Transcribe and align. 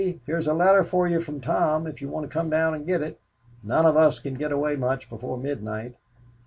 here's 0.25 0.47
a 0.47 0.53
letter 0.55 0.81
for 0.81 1.07
you 1.07 1.19
from 1.21 1.39
Tom, 1.39 1.85
if 1.85 2.01
you 2.01 2.09
want 2.09 2.23
to 2.27 2.33
come 2.33 2.49
down 2.49 2.73
and 2.73 2.87
get 2.87 3.03
it. 3.03 3.19
None 3.61 3.85
of 3.85 3.95
us 3.95 4.17
can 4.17 4.33
get 4.33 4.51
away 4.51 4.75
much 4.75 5.07
before 5.07 5.37
midnight." 5.37 5.93